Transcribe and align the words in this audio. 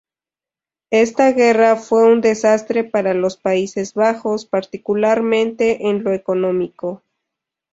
Ésta 0.89 1.31
guerra 1.31 1.75
fue 1.75 2.11
un 2.11 2.21
desastre 2.21 2.83
para 2.83 3.13
los 3.13 3.37
Países 3.37 3.93
Bajos, 3.93 4.47
particularmente 4.47 5.89
en 5.89 6.03
lo 6.03 6.11
económico. 6.11 7.03